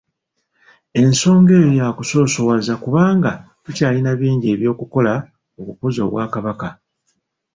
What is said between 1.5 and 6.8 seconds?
eyo yakusoosowaza kubanga tukyalina bingi ebyokukola okukuza Obwakabaka.